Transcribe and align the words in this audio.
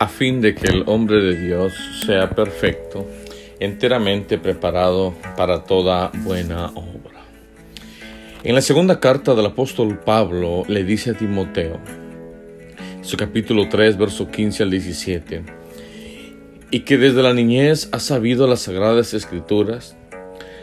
a 0.00 0.08
fin 0.08 0.40
de 0.40 0.54
que 0.54 0.66
el 0.66 0.84
hombre 0.86 1.20
de 1.20 1.36
Dios 1.36 1.74
sea 2.06 2.30
perfecto, 2.30 3.06
enteramente 3.60 4.38
preparado 4.38 5.14
para 5.36 5.64
toda 5.64 6.10
buena 6.24 6.68
obra. 6.68 7.20
En 8.42 8.54
la 8.54 8.62
segunda 8.62 8.98
carta 8.98 9.34
del 9.34 9.44
apóstol 9.44 10.00
Pablo 10.00 10.64
le 10.68 10.84
dice 10.84 11.10
a 11.10 11.14
Timoteo, 11.14 11.78
su 13.02 13.18
capítulo 13.18 13.68
3, 13.68 13.98
verso 13.98 14.30
15 14.30 14.62
al 14.62 14.70
17, 14.70 15.42
y 16.70 16.80
que 16.80 16.96
desde 16.96 17.22
la 17.22 17.34
niñez 17.34 17.90
has 17.92 18.04
sabido 18.04 18.46
las 18.46 18.60
sagradas 18.60 19.12
escrituras, 19.12 19.96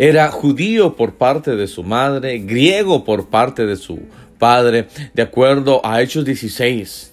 era 0.00 0.30
judío 0.30 0.96
por 0.96 1.14
parte 1.14 1.54
de 1.56 1.66
su 1.66 1.82
madre, 1.82 2.38
griego 2.38 3.04
por 3.04 3.28
parte 3.28 3.66
de 3.66 3.76
su 3.76 4.00
padre, 4.38 4.88
de 5.14 5.22
acuerdo 5.22 5.84
a 5.84 6.00
Hechos 6.00 6.24
16 6.24 7.10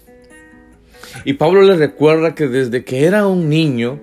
y 1.25 1.33
Pablo 1.33 1.61
le 1.61 1.75
recuerda 1.75 2.35
que 2.35 2.47
desde 2.47 2.83
que 2.83 3.05
era 3.05 3.27
un 3.27 3.49
niño 3.49 3.99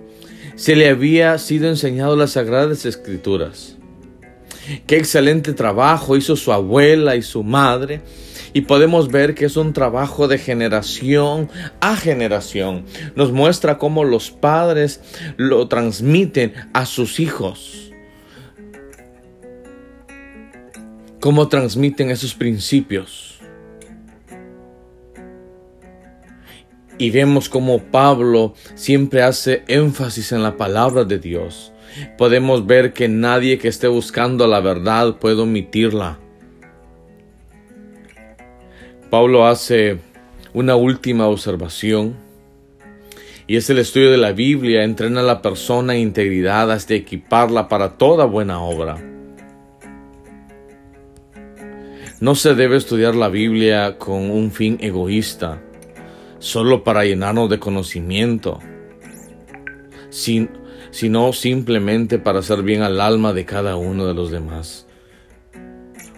se 0.56 0.76
le 0.76 0.88
había 0.88 1.36
sido 1.38 1.68
enseñado 1.68 2.16
las 2.16 2.32
sagradas 2.32 2.84
escrituras. 2.86 3.76
Qué 4.86 4.96
excelente 4.96 5.52
trabajo 5.52 6.16
hizo 6.16 6.36
su 6.36 6.52
abuela 6.52 7.16
y 7.16 7.22
su 7.22 7.42
madre. 7.42 8.00
Y 8.54 8.62
podemos 8.62 9.08
ver 9.08 9.34
que 9.34 9.46
es 9.46 9.56
un 9.56 9.72
trabajo 9.72 10.28
de 10.28 10.38
generación 10.38 11.50
a 11.80 11.96
generación. 11.96 12.84
Nos 13.16 13.32
muestra 13.32 13.78
cómo 13.78 14.04
los 14.04 14.30
padres 14.30 15.00
lo 15.36 15.66
transmiten 15.66 16.54
a 16.72 16.86
sus 16.86 17.18
hijos. 17.18 17.92
Cómo 21.24 21.48
transmiten 21.48 22.10
esos 22.10 22.34
principios. 22.34 23.40
Y 26.98 27.10
vemos 27.12 27.48
como 27.48 27.78
Pablo 27.78 28.52
siempre 28.74 29.22
hace 29.22 29.64
énfasis 29.66 30.32
en 30.32 30.42
la 30.42 30.58
palabra 30.58 31.04
de 31.04 31.18
Dios. 31.18 31.72
Podemos 32.18 32.66
ver 32.66 32.92
que 32.92 33.08
nadie 33.08 33.56
que 33.56 33.68
esté 33.68 33.88
buscando 33.88 34.46
la 34.46 34.60
verdad 34.60 35.16
puede 35.16 35.40
omitirla. 35.40 36.18
Pablo 39.08 39.46
hace 39.46 40.00
una 40.52 40.76
última 40.76 41.26
observación 41.26 42.16
y 43.46 43.56
es 43.56 43.70
el 43.70 43.78
estudio 43.78 44.10
de 44.10 44.18
la 44.18 44.32
Biblia 44.32 44.84
entrena 44.84 45.20
a 45.20 45.24
la 45.24 45.40
persona 45.40 45.94
en 45.94 46.02
integridad 46.02 46.70
hasta 46.70 46.92
equiparla 46.92 47.70
para 47.70 47.96
toda 47.96 48.26
buena 48.26 48.60
obra. 48.60 49.13
No 52.24 52.34
se 52.34 52.54
debe 52.54 52.78
estudiar 52.78 53.14
la 53.14 53.28
Biblia 53.28 53.98
con 53.98 54.30
un 54.30 54.50
fin 54.50 54.78
egoísta 54.80 55.60
solo 56.38 56.82
para 56.82 57.04
llenarnos 57.04 57.50
de 57.50 57.58
conocimiento, 57.58 58.60
sino 60.08 61.34
simplemente 61.34 62.18
para 62.18 62.38
hacer 62.38 62.62
bien 62.62 62.80
al 62.80 63.02
alma 63.02 63.34
de 63.34 63.44
cada 63.44 63.76
uno 63.76 64.06
de 64.06 64.14
los 64.14 64.30
demás. 64.30 64.86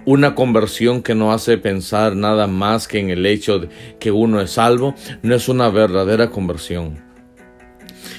Una 0.04 0.36
conversión 0.36 1.02
que 1.02 1.16
no 1.16 1.32
hace 1.32 1.58
pensar 1.58 2.14
nada 2.14 2.46
más 2.46 2.86
que 2.86 3.00
en 3.00 3.10
el 3.10 3.26
hecho 3.26 3.58
de 3.58 3.68
que 3.98 4.12
uno 4.12 4.40
es 4.40 4.52
salvo 4.52 4.94
no 5.24 5.34
es 5.34 5.48
una 5.48 5.70
verdadera 5.70 6.30
conversión. 6.30 7.02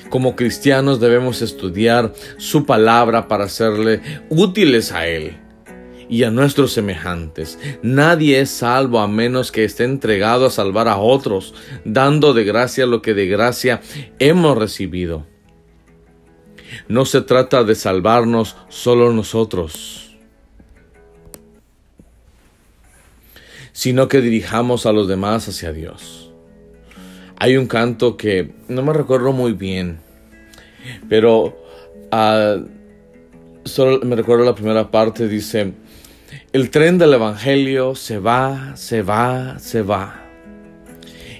Como 0.09 0.35
cristianos 0.35 0.99
debemos 0.99 1.41
estudiar 1.41 2.11
su 2.35 2.65
palabra 2.65 3.29
para 3.29 3.45
hacerle 3.45 4.01
útiles 4.29 4.91
a 4.91 5.07
Él 5.07 5.46
y 6.09 6.23
a 6.23 6.31
nuestros 6.31 6.73
semejantes. 6.73 7.59
Nadie 7.81 8.39
es 8.39 8.49
salvo 8.49 8.99
a 8.99 9.07
menos 9.07 9.51
que 9.51 9.63
esté 9.63 9.83
entregado 9.83 10.45
a 10.45 10.51
salvar 10.51 10.87
a 10.87 10.97
otros, 10.97 11.53
dando 11.85 12.33
de 12.33 12.43
gracia 12.43 12.85
lo 12.85 13.01
que 13.01 13.13
de 13.13 13.27
gracia 13.27 13.81
hemos 14.19 14.57
recibido. 14.57 15.25
No 16.87 17.05
se 17.05 17.21
trata 17.21 17.63
de 17.63 17.75
salvarnos 17.75 18.55
solo 18.69 19.11
nosotros, 19.13 20.15
sino 23.71 24.07
que 24.07 24.21
dirijamos 24.21 24.85
a 24.85 24.91
los 24.91 25.07
demás 25.07 25.47
hacia 25.47 25.71
Dios. 25.71 26.31
Hay 27.39 27.55
un 27.57 27.67
canto 27.67 28.17
que 28.17 28.55
no 28.67 28.81
me 28.81 28.93
recuerdo 28.93 29.31
muy 29.31 29.53
bien, 29.53 29.99
pero 31.07 31.57
ah, 32.11 32.57
solo 33.65 33.99
me 34.03 34.15
recuerdo 34.15 34.43
la 34.43 34.55
primera 34.55 34.89
parte, 34.89 35.27
dice, 35.27 35.73
el 36.53 36.69
tren 36.69 36.97
del 36.97 37.13
Evangelio 37.13 37.95
se 37.95 38.19
va, 38.19 38.75
se 38.75 39.01
va, 39.01 39.59
se 39.59 39.81
va. 39.81 40.23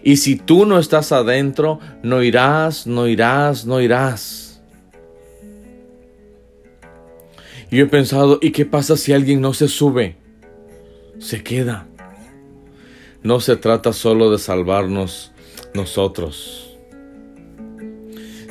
Y 0.04 0.18
si 0.18 0.36
tú 0.36 0.66
no 0.66 0.80
estás 0.80 1.12
adentro, 1.12 1.80
no 2.04 2.24
irás, 2.24 2.88
no 2.88 3.08
irás, 3.08 3.66
no 3.66 3.82
irás. 3.82 4.62
Y 7.70 7.78
yo 7.78 7.86
he 7.86 7.88
pensado, 7.88 8.40
¿y 8.42 8.52
qué 8.52 8.66
pasa 8.66 8.96
si 8.96 9.12
alguien 9.14 9.42
no 9.42 9.54
se 9.54 9.68
sube? 9.68 10.16
Se 11.20 11.44
queda. 11.44 11.88
No 13.24 13.40
se 13.40 13.58
trata 13.58 13.92
solo 13.92 14.32
de 14.32 14.40
salvarnos 14.40 15.32
nosotros 15.74 16.67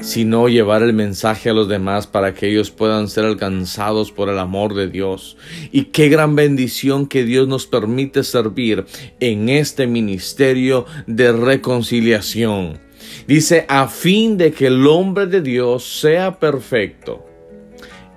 sino 0.06 0.48
llevar 0.48 0.84
el 0.84 0.92
mensaje 0.92 1.50
a 1.50 1.52
los 1.52 1.66
demás 1.66 2.06
para 2.06 2.32
que 2.32 2.48
ellos 2.48 2.70
puedan 2.70 3.08
ser 3.08 3.24
alcanzados 3.24 4.12
por 4.12 4.28
el 4.28 4.38
amor 4.38 4.74
de 4.74 4.86
Dios. 4.86 5.36
Y 5.72 5.86
qué 5.86 6.08
gran 6.08 6.36
bendición 6.36 7.08
que 7.08 7.24
Dios 7.24 7.48
nos 7.48 7.66
permite 7.66 8.22
servir 8.22 8.86
en 9.18 9.48
este 9.48 9.88
ministerio 9.88 10.86
de 11.08 11.32
reconciliación. 11.32 12.78
Dice, 13.26 13.66
a 13.68 13.88
fin 13.88 14.38
de 14.38 14.52
que 14.52 14.68
el 14.68 14.86
hombre 14.86 15.26
de 15.26 15.40
Dios 15.40 15.82
sea 16.00 16.38
perfecto, 16.38 17.26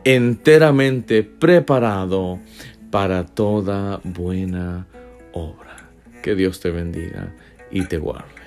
enteramente 0.04 1.24
preparado 1.24 2.40
para 2.92 3.26
toda 3.26 4.00
buena 4.04 4.86
obra. 5.34 5.90
Que 6.22 6.36
Dios 6.36 6.60
te 6.60 6.70
bendiga 6.70 7.34
y 7.72 7.84
te 7.86 7.98
guarde. 7.98 8.39